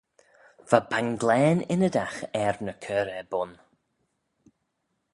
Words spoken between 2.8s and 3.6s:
cur er bun.